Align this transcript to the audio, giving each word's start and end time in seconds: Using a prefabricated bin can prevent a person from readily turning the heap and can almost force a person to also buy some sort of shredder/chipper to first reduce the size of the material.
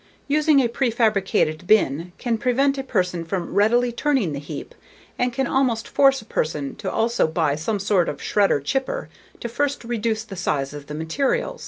Using 0.27 0.59
a 0.61 0.67
prefabricated 0.67 1.67
bin 1.67 2.11
can 2.17 2.39
prevent 2.39 2.75
a 2.79 2.83
person 2.83 3.23
from 3.23 3.53
readily 3.53 3.91
turning 3.91 4.33
the 4.33 4.39
heap 4.39 4.73
and 5.19 5.31
can 5.31 5.45
almost 5.45 5.87
force 5.87 6.23
a 6.23 6.25
person 6.25 6.75
to 6.77 6.91
also 6.91 7.27
buy 7.27 7.53
some 7.53 7.77
sort 7.77 8.09
of 8.09 8.17
shredder/chipper 8.17 9.09
to 9.41 9.47
first 9.47 9.83
reduce 9.83 10.23
the 10.23 10.35
size 10.35 10.73
of 10.73 10.87
the 10.87 10.95
material. 10.95 11.59